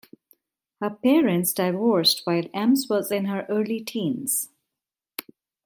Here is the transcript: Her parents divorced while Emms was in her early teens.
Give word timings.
Her 0.81 0.89
parents 0.89 1.53
divorced 1.53 2.21
while 2.23 2.41
Emms 2.55 2.89
was 2.89 3.11
in 3.11 3.25
her 3.25 3.45
early 3.49 3.81
teens. 3.81 4.49